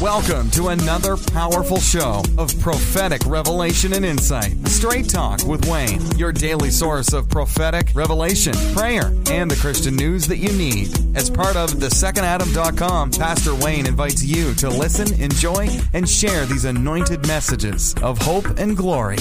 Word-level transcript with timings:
Welcome 0.00 0.48
to 0.52 0.68
another 0.68 1.16
powerful 1.16 1.80
show 1.80 2.22
of 2.38 2.56
prophetic 2.60 3.20
revelation 3.26 3.94
and 3.94 4.04
insight. 4.04 4.54
Straight 4.68 5.08
Talk 5.08 5.44
with 5.44 5.66
Wayne, 5.66 6.00
your 6.16 6.30
daily 6.30 6.70
source 6.70 7.12
of 7.12 7.28
prophetic 7.28 7.88
revelation, 7.94 8.52
prayer, 8.76 9.12
and 9.28 9.50
the 9.50 9.58
Christian 9.60 9.96
news 9.96 10.28
that 10.28 10.36
you 10.36 10.52
need. 10.52 10.96
As 11.16 11.28
part 11.28 11.56
of 11.56 11.70
thesecondadam.com, 11.70 13.10
Pastor 13.10 13.56
Wayne 13.56 13.86
invites 13.88 14.22
you 14.24 14.54
to 14.54 14.68
listen, 14.68 15.20
enjoy, 15.20 15.68
and 15.92 16.08
share 16.08 16.46
these 16.46 16.64
anointed 16.64 17.26
messages 17.26 17.92
of 18.00 18.18
hope 18.18 18.46
and 18.56 18.76
glory. 18.76 19.18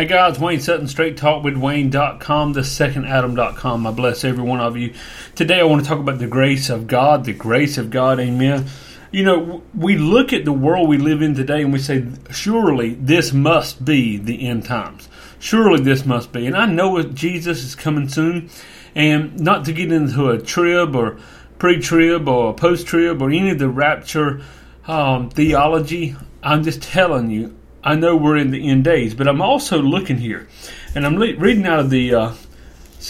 Hey 0.00 0.06
guys, 0.06 0.40
Wayne 0.40 0.60
Sutton, 0.60 0.88
Straight 0.88 1.18
Talk 1.18 1.44
with 1.44 1.58
Wayne.com, 1.58 2.54
the 2.54 2.64
second 2.64 3.04
Adam.com. 3.04 3.86
I 3.86 3.90
bless 3.90 4.24
every 4.24 4.42
one 4.42 4.58
of 4.58 4.74
you. 4.74 4.94
Today 5.34 5.60
I 5.60 5.64
want 5.64 5.82
to 5.82 5.86
talk 5.86 5.98
about 5.98 6.18
the 6.18 6.26
grace 6.26 6.70
of 6.70 6.86
God, 6.86 7.26
the 7.26 7.34
grace 7.34 7.76
of 7.76 7.90
God, 7.90 8.18
amen. 8.18 8.64
You 9.10 9.24
know, 9.24 9.62
we 9.74 9.98
look 9.98 10.32
at 10.32 10.46
the 10.46 10.54
world 10.54 10.88
we 10.88 10.96
live 10.96 11.20
in 11.20 11.34
today 11.34 11.60
and 11.60 11.70
we 11.70 11.80
say, 11.80 12.06
surely 12.30 12.94
this 12.94 13.34
must 13.34 13.84
be 13.84 14.16
the 14.16 14.48
end 14.48 14.64
times. 14.64 15.06
Surely 15.38 15.82
this 15.82 16.06
must 16.06 16.32
be. 16.32 16.46
And 16.46 16.56
I 16.56 16.64
know 16.64 17.02
Jesus 17.02 17.62
is 17.62 17.74
coming 17.74 18.08
soon, 18.08 18.48
and 18.94 19.38
not 19.38 19.66
to 19.66 19.72
get 19.74 19.92
into 19.92 20.30
a 20.30 20.38
trib 20.38 20.96
or 20.96 21.18
pre 21.58 21.78
trib 21.78 22.26
or 22.26 22.54
post 22.54 22.86
trib 22.86 23.20
or 23.20 23.28
any 23.28 23.50
of 23.50 23.58
the 23.58 23.68
rapture 23.68 24.40
um, 24.86 25.28
theology, 25.28 26.16
I'm 26.42 26.64
just 26.64 26.80
telling 26.80 27.28
you, 27.28 27.54
I 27.82 27.94
know 27.94 28.14
we're 28.16 28.36
in 28.36 28.50
the 28.50 28.68
end 28.68 28.84
days, 28.84 29.14
but 29.14 29.26
I'm 29.26 29.40
also 29.40 29.78
looking 29.80 30.18
here, 30.18 30.48
and 30.94 31.06
I'm 31.06 31.16
le- 31.16 31.36
reading 31.36 31.66
out 31.66 31.80
of 31.80 31.90
the 31.90 32.14
uh, 32.14 32.34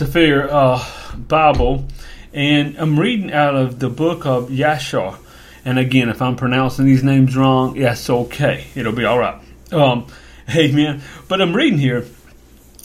uh, 0.00 1.16
Bible, 1.16 1.86
and 2.32 2.76
I'm 2.78 2.98
reading 2.98 3.32
out 3.32 3.56
of 3.56 3.80
the 3.80 3.88
book 3.88 4.26
of 4.26 4.48
Yashar. 4.48 5.18
And 5.64 5.78
again, 5.78 6.08
if 6.08 6.22
I'm 6.22 6.36
pronouncing 6.36 6.86
these 6.86 7.02
names 7.02 7.36
wrong, 7.36 7.78
that's 7.78 8.08
okay. 8.08 8.66
It'll 8.76 8.92
be 8.92 9.04
all 9.04 9.18
right. 9.18 9.42
Um, 9.72 10.06
amen. 10.54 11.02
But 11.26 11.40
I'm 11.40 11.54
reading 11.54 11.78
here, 11.78 12.06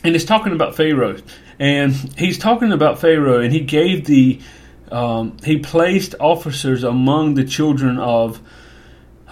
and 0.03 0.15
it's 0.15 0.25
talking 0.25 0.53
about 0.53 0.75
Pharaoh, 0.75 1.17
and 1.59 1.93
he's 2.17 2.39
talking 2.39 2.71
about 2.71 2.99
Pharaoh, 2.99 3.41
and 3.41 3.53
he 3.53 3.59
gave 3.59 4.05
the 4.05 4.41
um, 4.91 5.37
he 5.43 5.59
placed 5.59 6.15
officers 6.19 6.83
among 6.83 7.35
the 7.35 7.43
children 7.43 7.97
of 7.97 8.39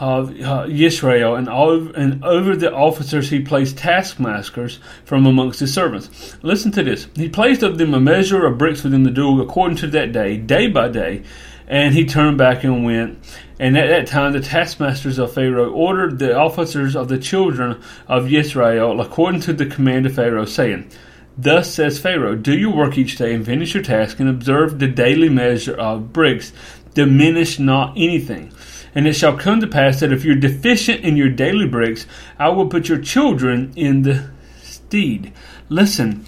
of 0.04 0.38
uh, 0.42 0.66
Israel, 0.70 1.36
and, 1.36 1.48
and 1.48 2.26
over 2.26 2.58
the 2.58 2.74
officers 2.74 3.30
he 3.30 3.40
placed 3.40 3.78
taskmasters 3.78 4.82
from 5.06 5.26
amongst 5.26 5.62
his 5.62 5.74
servants. 5.74 6.36
Listen 6.44 6.74
to 6.74 6.84
this. 6.84 7.08
He 7.16 7.30
placed 7.30 7.64
of 7.64 7.78
them 7.78 7.94
a 7.94 8.02
measure 8.02 8.46
of 8.46 8.58
bricks 8.58 8.84
within 8.84 9.04
the 9.04 9.12
duel 9.12 9.40
according 9.40 9.78
to 9.78 9.88
that 9.88 10.12
day, 10.12 10.36
day 10.36 10.68
by 10.68 10.90
day, 10.90 11.24
and 11.68 11.94
he 11.94 12.06
turned 12.06 12.38
back 12.38 12.66
and 12.66 12.84
went. 12.84 13.18
And 13.60 13.78
at 13.78 13.88
that 13.88 14.08
time, 14.08 14.34
the 14.34 14.42
taskmasters 14.42 15.20
of 15.20 15.34
Pharaoh 15.34 15.72
ordered 15.72 16.20
the 16.20 16.36
officers 16.36 16.98
of 16.98 17.08
the 17.08 17.18
children 17.18 17.82
of 18.06 18.34
Israel 18.34 19.00
according 19.00 19.40
to 19.42 19.54
the 19.54 19.66
command 19.66 20.06
of 20.06 20.16
Pharaoh, 20.16 20.44
saying, 20.44 20.92
Thus 21.38 21.74
says 21.74 21.98
Pharaoh, 21.98 22.36
Do 22.36 22.58
your 22.58 22.76
work 22.76 22.98
each 22.98 23.16
day 23.16 23.34
and 23.34 23.46
finish 23.46 23.74
your 23.74 23.84
task, 23.84 24.20
and 24.20 24.28
observe 24.28 24.80
the 24.80 24.88
daily 24.90 25.30
measure 25.30 25.76
of 25.76 26.12
bricks. 26.12 26.52
Diminish 26.94 27.58
not 27.58 27.94
anything. 27.96 28.52
And 28.96 29.08
it 29.08 29.14
shall 29.14 29.38
come 29.38 29.60
to 29.60 29.68
pass 29.68 30.00
that 30.00 30.12
if 30.14 30.24
you're 30.24 30.36
deficient 30.36 31.02
in 31.02 31.18
your 31.18 31.30
daily 31.30 31.68
bricks, 31.68 32.06
I 32.38 32.50
will 32.50 32.68
put 32.68 32.90
your 32.90 33.00
children 33.00 33.74
in 33.76 34.04
the 34.04 34.30
stead. 34.62 35.34
Listen, 35.68 36.26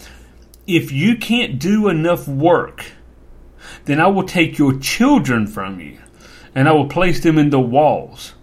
if 0.65 0.91
you 0.91 1.15
can't 1.15 1.59
do 1.59 1.87
enough 1.89 2.27
work, 2.27 2.85
then 3.85 3.99
I 3.99 4.07
will 4.07 4.23
take 4.23 4.57
your 4.57 4.79
children 4.79 5.45
from 5.45 5.79
you, 5.79 5.99
and 6.55 6.67
I 6.67 6.71
will 6.71 6.87
place 6.87 7.21
them 7.21 7.37
in 7.37 7.51
the 7.51 7.59
walls. 7.59 8.33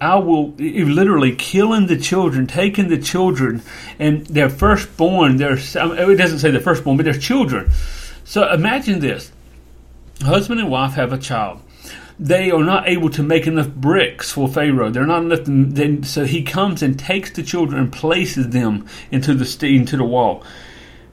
I 0.00 0.16
will 0.16 0.52
literally 0.52 1.36
killing 1.36 1.86
the 1.86 1.98
children, 1.98 2.46
taking 2.46 2.88
the 2.88 2.96
children, 2.96 3.60
and 3.98 4.24
their 4.26 4.48
firstborn. 4.48 5.36
Their 5.36 5.58
it 5.58 6.16
doesn't 6.16 6.38
say 6.38 6.50
the 6.50 6.60
firstborn, 6.60 6.96
but 6.96 7.04
their 7.04 7.12
children. 7.12 7.70
So 8.24 8.50
imagine 8.50 9.00
this: 9.00 9.30
husband 10.22 10.60
and 10.60 10.70
wife 10.70 10.94
have 10.94 11.12
a 11.12 11.18
child 11.18 11.60
they 12.18 12.50
are 12.50 12.62
not 12.62 12.88
able 12.88 13.10
to 13.10 13.22
make 13.22 13.46
enough 13.46 13.68
bricks 13.68 14.30
for 14.30 14.46
Pharaoh. 14.46 14.90
They're 14.90 15.06
not 15.06 15.24
enough. 15.24 16.06
So 16.06 16.24
he 16.24 16.42
comes 16.42 16.82
and 16.82 16.98
takes 16.98 17.30
the 17.30 17.42
children 17.42 17.80
and 17.80 17.92
places 17.92 18.50
them 18.50 18.86
into 19.10 19.34
the 19.34 19.66
into 19.66 19.96
the 19.96 20.04
wall. 20.04 20.44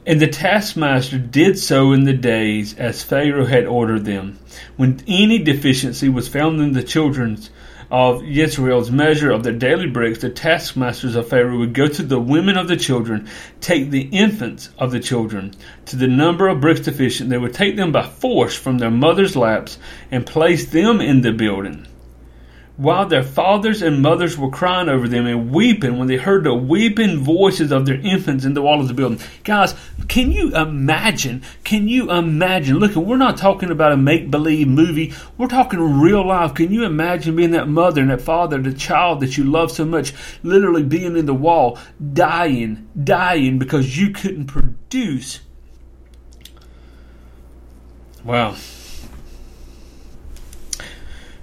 And 0.06 0.22
the 0.22 0.28
taskmaster 0.28 1.18
did 1.18 1.60
so 1.60 1.92
in 1.92 2.06
the 2.06 2.14
days 2.14 2.74
as 2.76 3.04
Pharaoh 3.04 3.46
had 3.46 3.66
ordered 3.66 4.06
them. 4.06 4.40
When 4.78 5.02
any 5.08 5.40
deficiency 5.40 6.08
was 6.08 6.30
found 6.30 6.62
in 6.62 6.72
the 6.72 6.84
children's 6.84 7.50
of 7.90 8.24
Israel's 8.24 8.92
measure 8.92 9.32
of 9.32 9.44
their 9.44 9.54
daily 9.54 9.88
bricks, 9.88 10.20
the 10.20 10.30
taskmasters 10.30 11.16
of 11.16 11.28
Pharaoh 11.30 11.60
would 11.60 11.74
go 11.74 11.88
to 11.88 12.04
the 12.04 12.20
women 12.20 12.58
of 12.58 12.68
the 12.68 12.78
children, 12.78 13.30
take 13.62 13.90
the 13.90 14.10
infants 14.12 14.70
of 14.78 14.92
the 14.92 15.00
children, 15.00 15.54
to 15.86 15.96
the 15.96 16.08
number 16.08 16.48
of 16.48 16.62
bricks 16.62 16.82
deficient. 16.82 17.30
They 17.30 17.38
would 17.38 17.54
take 17.54 17.76
them 17.76 17.92
by 17.92 18.08
force 18.08 18.56
from 18.56 18.78
their 18.78 18.92
mothers' 18.92 19.36
laps 19.36 19.80
and 20.12 20.26
place 20.26 20.70
them 20.70 21.00
in 21.02 21.22
the 21.22 21.32
building 21.32 21.88
while 22.78 23.08
their 23.08 23.24
fathers 23.24 23.82
and 23.82 24.02
mothers 24.02 24.38
were 24.38 24.52
crying 24.52 24.88
over 24.88 25.08
them 25.08 25.26
and 25.26 25.52
weeping 25.52 25.98
when 25.98 26.08
they 26.08 26.16
heard 26.16 26.44
the 26.44 26.54
weeping 26.54 27.20
voices 27.20 27.72
of 27.72 27.88
their 27.88 28.00
infants 28.02 28.46
in 28.46 28.54
the 28.54 28.62
wall 28.62 28.80
of 28.80 28.88
the 28.88 28.94
building. 28.94 29.20
Guys, 29.44 29.74
can 30.08 30.32
you 30.32 30.56
imagine? 30.56 31.42
Can 31.64 31.88
you 31.88 32.12
imagine? 32.12 32.78
Look, 32.78 32.96
we're 32.96 33.18
not 33.18 33.38
talking 33.38 33.72
about 33.72 33.92
a 33.92 33.98
make 33.98 34.30
believe 34.30 34.68
movie. 34.68 35.12
We're 35.38 35.48
talking 35.48 36.00
real 36.00 36.26
life. 36.26 36.54
Can 36.54 36.72
you 36.72 36.86
imagine 36.86 37.36
being 37.36 37.52
that 37.52 37.68
mother 37.68 38.02
and 38.02 38.12
that 38.12 38.22
father, 38.22 38.62
the 38.62 38.74
child 38.74 39.22
that 39.22 39.38
you 39.38 39.44
love 39.44 39.72
so 39.72 39.84
much, 39.84 40.14
literally 40.44 40.84
being 40.84 41.18
in 41.18 41.26
the 41.26 41.34
wall, 41.34 41.80
dying, 42.14 42.88
dying 43.04 43.58
because 43.58 43.98
you 43.98 44.12
couldn't 44.12 44.46
produce? 44.46 45.40
Wow. 48.24 48.56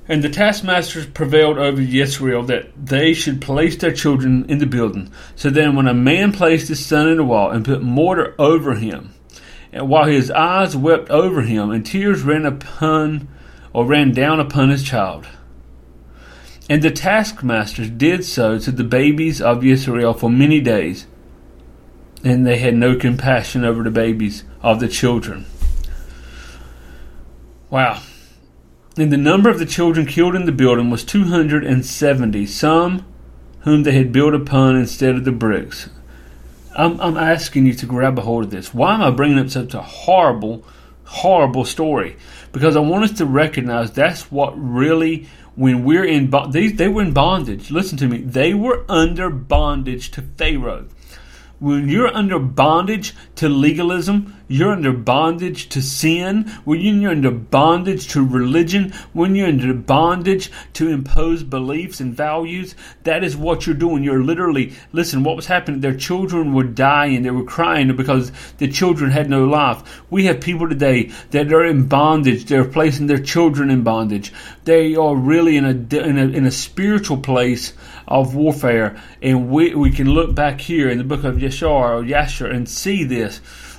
And 0.06 0.22
the 0.22 0.28
taskmasters 0.28 1.06
prevailed 1.06 1.56
over 1.56 1.81
Israel 1.81 2.42
that 2.44 2.69
they 2.87 3.15
should 3.15 3.41
place 3.41 3.76
their 3.76 3.92
children 3.92 4.44
in 4.50 4.59
the 4.59 4.66
building. 4.66 5.10
So 5.34 5.48
then, 5.48 5.76
when 5.76 5.88
a 5.88 5.94
man 5.94 6.32
placed 6.32 6.69
his 6.69 6.84
son 6.84 7.09
in 7.09 7.16
the 7.16 7.25
wall 7.25 7.50
and 7.50 7.65
put 7.65 7.82
mortar 7.82 8.34
over 8.38 8.75
him, 8.75 9.15
and 9.72 9.88
while 9.88 10.04
his 10.04 10.31
eyes 10.31 10.76
wept 10.76 11.10
over 11.10 11.41
him, 11.41 11.70
and 11.70 11.84
tears 11.84 12.22
ran 12.22 12.44
upon 12.44 13.28
or 13.72 13.87
ran 13.87 14.12
down 14.12 14.41
upon 14.41 14.70
his 14.70 14.84
child. 14.84 15.26
And 16.69 16.81
the 16.81 16.91
taskmasters 16.91 17.91
did 17.91 18.25
so 18.25 18.59
to 18.59 18.71
the 18.71 18.84
babies 18.84 19.41
of 19.42 19.65
Israel 19.65 20.15
for 20.15 20.31
many 20.31 20.60
days, 20.60 21.06
and 22.22 22.47
they 22.47 22.59
had 22.59 22.75
no 22.75 22.97
compassion 22.97 23.65
over 23.65 23.82
the 23.82 23.91
babies 23.91 24.44
of 24.62 24.81
the 24.81 24.88
children. 24.88 25.47
Wow. 27.69 28.00
And 28.97 29.12
the 29.12 29.16
number 29.16 29.50
of 29.50 29.59
the 29.59 29.66
children 29.66 30.06
killed 30.06 30.37
in 30.37 30.47
the 30.47 30.53
building 30.53 30.88
was 30.88 31.05
270, 31.05 32.47
some 32.47 33.05
whom 33.60 33.82
they 33.82 33.93
had 33.93 34.12
built 34.12 34.34
upon 34.34 34.77
instead 34.77 35.16
of 35.16 35.25
the 35.25 35.32
bricks. 35.32 35.88
I'm, 36.77 37.00
I'm 37.00 37.16
asking 37.16 37.66
you 37.66 37.75
to 37.75 37.87
grab 37.87 38.19
a 38.19 38.22
hold 38.22 38.44
of 38.44 38.50
this. 38.50 38.72
Why 38.72 38.94
am 38.94 39.03
I 39.03 39.10
bringing 39.10 39.38
up 39.38 39.49
such 39.49 39.75
a 39.75 39.83
horrible, 39.83 40.65
horrible 41.04 41.65
story? 41.65 42.16
Because 42.53 42.77
I 42.77 42.81
want 42.81 43.04
us 43.04 43.19
to 43.19 43.27
recognize 43.27 43.91
that's 43.91 44.31
what 44.31 44.53
really, 44.56 45.27
when 45.56 45.84
we're 45.84 46.04
in, 46.04 46.33
these, 46.50 46.77
they 46.77 46.88
were 46.88 47.03
in 47.03 47.12
bondage. 47.12 47.72
Listen 47.72 47.99
to 47.99 48.06
me. 48.06 48.19
They 48.19 48.54
were 48.54 48.84
under 48.88 49.28
bondage 49.28 50.12
to 50.12 50.22
Pharaoh 50.22 50.87
when 51.59 51.88
you're 51.88 52.15
under 52.15 52.38
bondage 52.38 53.15
to 53.44 53.49
legalism, 53.50 54.34
you're 54.49 54.72
under 54.72 54.93
bondage 54.93 55.69
to 55.69 55.82
sin, 55.82 56.49
when 56.65 56.81
you're 56.81 57.10
under 57.10 57.31
bondage 57.31 58.09
to 58.09 58.27
religion, 58.27 58.91
when 59.12 59.34
you're 59.34 59.48
under 59.48 59.74
bondage 59.74 60.51
to 60.72 60.89
impose 60.89 61.42
beliefs 61.42 62.01
and 62.01 62.15
values, 62.15 62.74
that 63.03 63.22
is 63.22 63.36
what 63.36 63.66
you're 63.66 63.74
doing. 63.74 64.03
You're 64.03 64.24
literally, 64.24 64.72
listen, 64.92 65.24
what 65.24 65.36
was 65.36 65.47
happening? 65.47 65.80
Their 65.80 65.97
children 65.97 66.54
were 66.54 66.65
dying. 66.65 67.22
They 67.22 67.30
were 67.30 67.45
crying 67.45 67.95
because 67.95 68.33
the 68.57 68.69
children 68.69 69.10
had 69.10 69.28
no 69.28 69.45
life. 69.45 70.03
We 70.10 70.24
have 70.24 70.41
people 70.41 70.66
today 70.66 71.10
that 71.33 71.53
are 71.53 71.66
in 71.66 71.86
bondage. 71.86 72.47
They're 72.47 72.65
placing 72.65 73.09
their 73.09 73.22
children 73.22 73.69
in 73.69 73.83
bondage. 73.83 74.33
They 74.65 74.97
are 74.97 75.15
really 75.15 75.59
in 75.59 75.66
a, 75.66 75.97
in 75.98 76.16
a, 76.16 76.28
in 76.28 76.47
a 76.47 76.51
spiritual 76.51 77.19
place 77.19 77.74
of 78.09 78.34
warfare. 78.34 79.03
And 79.22 79.51
we, 79.51 79.74
we 79.74 79.91
can 79.91 80.10
look 80.10 80.34
back 80.34 80.60
here 80.60 80.89
in 80.89 80.98
the 80.98 81.04
book 81.04 81.24
of 81.24 81.36
Yeshar 81.36 81.91
or 81.91 82.03
Yasher 82.03 82.51
and 82.51 82.69
see 82.69 83.04
this. 83.04 83.34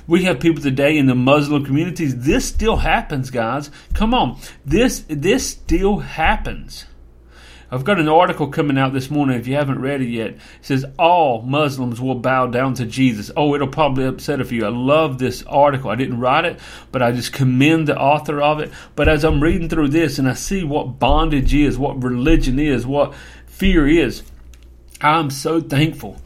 We 0.06 0.24
have 0.24 0.38
people 0.38 0.62
today 0.62 0.96
in 0.96 1.06
the 1.06 1.14
Muslim 1.14 1.64
communities. 1.64 2.24
This 2.24 2.46
still 2.46 2.76
happens, 2.76 3.30
guys. 3.30 3.70
Come 3.92 4.14
on. 4.14 4.38
This 4.64 5.04
this 5.08 5.46
still 5.48 5.98
happens. 5.98 6.86
I've 7.68 7.82
got 7.82 7.98
an 7.98 8.08
article 8.08 8.46
coming 8.46 8.78
out 8.78 8.92
this 8.92 9.10
morning. 9.10 9.38
If 9.38 9.48
you 9.48 9.56
haven't 9.56 9.80
read 9.80 10.00
it 10.00 10.08
yet, 10.08 10.30
it 10.30 10.40
says 10.62 10.84
all 10.96 11.42
Muslims 11.42 12.00
will 12.00 12.14
bow 12.14 12.46
down 12.46 12.74
to 12.74 12.86
Jesus. 12.86 13.32
Oh, 13.36 13.56
it'll 13.56 13.66
probably 13.66 14.04
upset 14.04 14.40
a 14.40 14.44
few. 14.44 14.64
I 14.64 14.68
love 14.68 15.18
this 15.18 15.42
article. 15.44 15.90
I 15.90 15.96
didn't 15.96 16.20
write 16.20 16.44
it, 16.44 16.60
but 16.92 17.02
I 17.02 17.10
just 17.10 17.32
commend 17.32 17.88
the 17.88 17.98
author 17.98 18.40
of 18.40 18.60
it. 18.60 18.70
But 18.94 19.08
as 19.08 19.24
I'm 19.24 19.42
reading 19.42 19.68
through 19.68 19.88
this 19.88 20.20
and 20.20 20.28
I 20.28 20.34
see 20.34 20.62
what 20.62 21.00
bondage 21.00 21.52
is, 21.54 21.76
what 21.76 22.00
religion 22.00 22.60
is, 22.60 22.86
what 22.86 23.14
fear 23.46 23.88
is, 23.88 24.22
I'm 25.00 25.30
so 25.30 25.60
thankful 25.60 26.20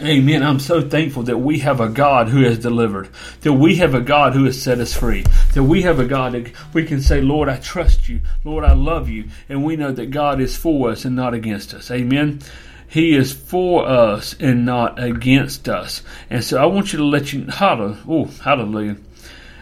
Amen. 0.00 0.42
I'm 0.42 0.58
so 0.58 0.80
thankful 0.80 1.24
that 1.24 1.38
we 1.38 1.58
have 1.58 1.80
a 1.80 1.88
God 1.88 2.28
who 2.28 2.42
has 2.42 2.58
delivered, 2.58 3.10
that 3.42 3.52
we 3.52 3.76
have 3.76 3.94
a 3.94 4.00
God 4.00 4.32
who 4.32 4.44
has 4.44 4.60
set 4.60 4.78
us 4.78 4.94
free, 4.94 5.24
that 5.54 5.62
we 5.62 5.82
have 5.82 5.98
a 5.98 6.06
God 6.06 6.32
that 6.32 6.52
we 6.72 6.86
can 6.86 7.02
say, 7.02 7.20
Lord, 7.20 7.48
I 7.48 7.58
trust 7.58 8.08
you. 8.08 8.22
Lord, 8.42 8.64
I 8.64 8.72
love 8.72 9.08
you. 9.10 9.28
And 9.48 9.64
we 9.64 9.76
know 9.76 9.92
that 9.92 10.10
God 10.10 10.40
is 10.40 10.56
for 10.56 10.90
us 10.90 11.04
and 11.04 11.14
not 11.14 11.34
against 11.34 11.74
us. 11.74 11.90
Amen. 11.90 12.40
He 12.88 13.14
is 13.14 13.32
for 13.32 13.86
us 13.86 14.34
and 14.40 14.64
not 14.64 15.02
against 15.02 15.68
us. 15.68 16.02
And 16.30 16.42
so 16.42 16.60
I 16.60 16.66
want 16.66 16.92
you 16.92 16.98
to 16.98 17.04
let 17.04 17.32
you, 17.32 17.46
hallelujah, 17.46 18.02
oh, 18.08 18.24
hallelujah. 18.24 18.96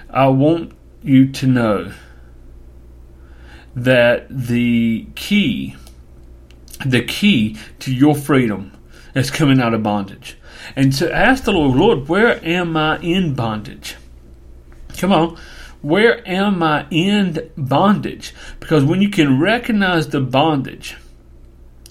I 0.08 0.28
want 0.28 0.72
you 1.02 1.30
to 1.32 1.46
know 1.46 1.92
that 3.74 4.26
the 4.30 5.06
key, 5.16 5.76
the 6.84 7.02
key 7.02 7.56
to 7.80 7.94
your 7.94 8.14
freedom 8.14 8.72
is 9.14 9.30
coming 9.30 9.60
out 9.60 9.74
of 9.74 9.82
bondage. 9.82 10.36
And 10.76 10.92
to 10.94 11.12
ask 11.14 11.44
the 11.44 11.52
Lord, 11.52 11.76
Lord, 11.76 12.08
where 12.08 12.44
am 12.44 12.76
I 12.76 12.98
in 12.98 13.34
bondage? 13.34 13.96
Come 14.98 15.12
on. 15.12 15.38
Where 15.82 16.26
am 16.28 16.62
I 16.62 16.86
in 16.90 17.50
bondage? 17.56 18.34
Because 18.60 18.84
when 18.84 19.00
you 19.00 19.08
can 19.08 19.40
recognize 19.40 20.08
the 20.08 20.20
bondage, 20.20 20.96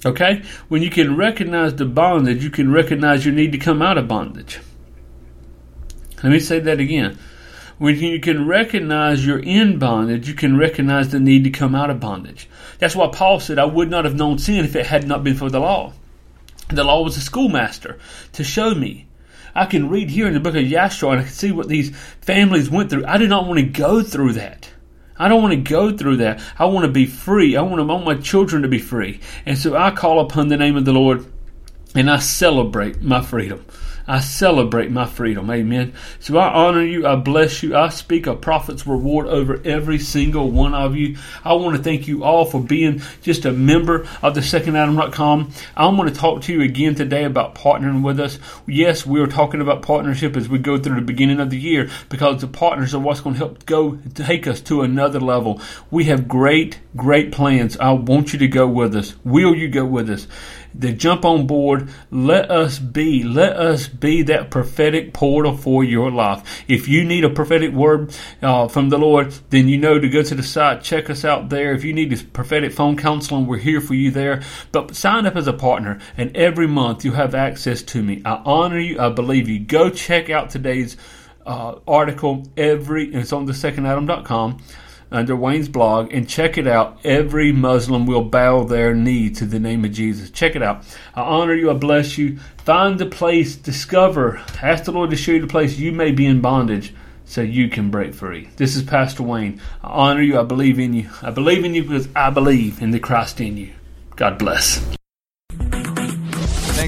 okay, 0.06 0.44
when 0.68 0.84
you 0.84 0.92
can 0.92 1.18
recognize 1.18 1.76
the 1.76 1.86
bondage, 1.86 2.44
you 2.44 2.52
can 2.52 2.72
recognize 2.72 3.26
your 3.26 3.34
need 3.34 3.52
to 3.54 3.58
come 3.58 3.82
out 3.82 3.98
of 3.98 4.08
bondage. 4.08 4.60
Let 6.24 6.32
me 6.32 6.40
say 6.40 6.60
that 6.60 6.80
again. 6.80 7.18
When 7.80 7.98
you 7.98 8.20
can 8.20 8.46
recognize 8.46 9.26
you're 9.26 9.40
in 9.40 9.80
bondage, 9.80 10.28
you 10.28 10.34
can 10.34 10.58
recognize 10.58 11.10
the 11.10 11.20
need 11.20 11.46
to 11.46 11.50
come 11.50 11.74
out 11.74 11.90
of 11.90 12.00
bondage. 12.00 12.50
That's 12.78 12.96
why 12.96 13.10
Paul 13.12 13.40
said, 13.40 13.58
I 13.58 13.66
would 13.66 13.90
not 13.90 14.06
have 14.06 14.16
known 14.16 14.38
sin 14.38 14.66
if 14.66 14.76
it 14.76 14.86
had 14.86 15.08
not 15.08 15.24
been 15.24 15.36
for 15.36 15.50
the 15.50 15.62
law. 15.62 15.94
The 16.70 16.84
law 16.84 17.04
was 17.04 17.18
a 17.18 17.22
schoolmaster 17.22 17.98
to 18.34 18.44
show 18.44 18.76
me. 18.76 19.08
I 19.56 19.66
can 19.66 19.90
read 19.90 20.12
here 20.12 20.28
in 20.28 20.36
the 20.36 20.40
book 20.40 20.56
of 20.56 20.64
Yashar 20.64 21.12
and 21.12 21.22
I 21.22 21.24
can 21.24 21.32
see 21.32 21.52
what 21.52 21.68
these 21.68 21.96
families 22.22 22.70
went 22.70 22.92
through. 22.92 23.06
I 23.06 23.18
do 23.18 23.28
not 23.28 23.48
want 23.48 23.60
to 23.60 23.66
go 23.66 24.04
through 24.04 24.34
that. 24.34 24.70
I 25.18 25.28
don't 25.28 25.42
want 25.42 25.54
to 25.54 25.70
go 25.70 25.98
through 25.98 26.18
that. 26.18 26.42
I 26.58 26.66
want 26.66 26.86
to 26.86 26.92
be 26.92 27.08
free. 27.08 27.58
I 27.58 27.62
want, 27.64 27.82
I 27.82 27.84
want 27.84 28.06
my 28.06 28.16
children 28.16 28.62
to 28.62 28.68
be 28.68 28.78
free. 28.78 29.20
And 29.48 29.58
so 29.58 29.76
I 29.76 29.92
call 29.92 30.20
upon 30.20 30.48
the 30.48 30.58
name 30.58 30.78
of 30.78 30.86
the 30.86 30.94
Lord 30.94 31.26
and 31.96 32.10
I 32.10 32.20
celebrate 32.20 33.02
my 33.02 33.22
freedom. 33.22 33.66
I 34.10 34.22
celebrate 34.22 34.90
my 34.90 35.06
freedom. 35.06 35.52
Amen. 35.52 35.94
So 36.20 36.40
I 36.40 36.52
honor 36.52 36.84
you. 36.84 37.06
I 37.06 37.16
bless 37.16 37.62
you. 37.62 37.78
I 37.78 37.90
speak 37.90 38.26
a 38.26 38.36
prophet's 38.36 38.88
reward 38.88 39.28
over 39.28 39.62
every 39.64 40.00
single 40.00 40.50
one 40.50 40.74
of 40.74 40.96
you. 40.96 41.18
I 41.46 41.54
want 41.54 41.78
to 41.78 41.84
thank 41.84 42.08
you 42.08 42.24
all 42.24 42.46
for 42.46 42.60
being 42.60 43.04
just 43.22 43.46
a 43.46 43.52
member 43.52 44.08
of 44.24 44.34
the 44.34 44.42
secondadam.com. 44.42 45.52
I 45.78 45.88
want 45.90 46.12
to 46.12 46.20
talk 46.20 46.42
to 46.44 46.54
you 46.54 46.64
again 46.64 46.96
today 46.96 47.24
about 47.24 47.54
partnering 47.54 48.02
with 48.02 48.20
us. 48.20 48.40
Yes, 48.66 49.06
we 49.06 49.22
are 49.22 49.28
talking 49.28 49.62
about 49.62 49.84
partnership 49.84 50.36
as 50.36 50.50
we 50.50 50.58
go 50.58 50.80
through 50.80 50.96
the 50.96 51.02
beginning 51.02 51.40
of 51.40 51.52
the 51.52 51.60
year 51.60 51.88
because 52.10 52.42
the 52.42 52.48
partners 52.48 52.96
are 52.96 53.00
what's 53.00 53.22
going 53.22 53.36
to 53.36 53.40
help 53.40 53.68
go 53.68 54.00
take 54.16 54.48
us 54.48 54.60
to 54.62 54.82
another 54.82 55.20
level. 55.20 55.62
We 55.92 56.06
have 56.06 56.28
great, 56.28 56.80
great 56.96 57.32
plans. 57.32 57.78
I 57.78 57.92
want 57.92 58.34
you 58.34 58.40
to 58.40 58.48
go 58.48 58.68
with 58.68 58.96
us. 58.96 59.14
Will 59.24 59.54
you 59.54 59.70
go 59.70 59.86
with 59.86 60.10
us? 60.10 60.26
To 60.80 60.94
jump 60.94 61.26
on 61.26 61.48
board. 61.48 61.90
Let 62.12 62.50
us 62.52 62.80
be, 62.80 63.24
let 63.24 63.56
us 63.56 63.88
be 63.88 64.24
that 64.24 64.52
prophetic 64.52 65.14
portal 65.14 65.56
for 65.56 65.84
your 65.84 66.12
life. 66.12 66.64
If 66.68 66.88
you 66.88 67.04
need 67.04 67.24
a 67.24 67.30
prophetic 67.30 67.72
word 67.74 68.16
uh, 68.42 68.68
from 68.68 68.90
the 68.90 68.98
Lord, 68.98 69.34
then 69.50 69.68
you 69.68 69.78
know 69.78 70.00
to 70.00 70.10
go 70.10 70.24
to 70.24 70.36
the 70.36 70.44
site, 70.44 70.82
check 70.82 71.10
us 71.10 71.26
out 71.26 71.50
there. 71.50 71.74
If 71.74 71.84
you 71.84 71.94
need 71.94 72.14
a 72.14 72.24
prophetic 72.24 72.72
phone 72.72 72.98
counseling, 72.98 73.48
we're 73.48 73.58
here 73.58 73.82
for 73.82 73.94
you 73.94 74.12
there. 74.12 74.42
But 74.72 74.96
sign 74.96 75.26
up 75.26 75.36
as 75.36 75.48
a 75.48 75.54
partner, 75.54 76.00
and 76.18 76.36
every 76.36 76.68
month 76.68 77.06
you 77.06 77.14
have 77.14 77.36
access 77.36 77.82
to 77.84 78.04
me. 78.04 78.22
I 78.26 78.42
honor 78.46 78.80
you. 78.80 79.00
I 79.00 79.10
believe 79.10 79.50
you. 79.50 79.60
Go 79.60 79.90
check 79.90 80.30
out 80.30 80.50
today's 80.50 80.98
uh, 81.46 81.80
article. 81.88 82.44
Every 82.58 83.14
it's 83.14 83.34
on 83.34 83.46
the 83.46 83.54
secondadam.com 83.54 84.60
under 85.12 85.36
Wayne's 85.36 85.70
blog 85.70 86.14
and 86.14 86.30
check 86.30 86.58
it 86.58 86.68
out. 86.68 87.00
Every 87.04 87.52
Muslim 87.52 88.06
will 88.06 88.24
bow 88.24 88.64
their 88.64 88.94
knee 88.94 89.30
to 89.32 89.46
the 89.46 89.60
name 89.60 89.86
of 89.86 89.92
Jesus. 89.92 90.30
Check 90.30 90.56
it 90.56 90.64
out. 90.64 90.84
I 91.16 91.22
honor 91.22 91.54
you. 91.54 91.70
I 91.72 91.74
bless 91.74 92.18
you. 92.18 92.38
Find 92.58 93.00
the 93.00 93.06
place, 93.06 93.56
discover, 93.56 94.42
ask 94.62 94.84
the 94.84 94.92
Lord 94.92 95.10
to 95.10 95.16
show 95.16 95.32
you 95.32 95.42
the 95.42 95.48
place 95.48 95.78
you 95.78 95.92
may 95.92 96.12
be 96.12 96.26
in 96.26 96.42
bondage 96.42 96.94
so 97.26 97.42
you 97.42 97.70
can 97.70 97.92
break 97.92 98.14
free. 98.14 98.50
This 98.58 98.76
is 98.76 98.84
Pastor 98.84 99.24
Wayne. 99.24 99.62
I 99.84 99.90
honor 99.90 100.22
you. 100.22 100.40
I 100.40 100.44
believe 100.44 100.80
in 100.80 100.94
you. 100.94 101.10
I 101.22 101.32
believe 101.32 101.64
in 101.64 101.74
you 101.74 101.84
because 101.84 102.10
I 102.16 102.30
believe 102.30 102.82
in 102.82 102.92
the 102.92 103.00
Christ 103.00 103.40
in 103.40 103.58
you. 103.58 103.74
God 104.16 104.38
bless. 104.38 104.99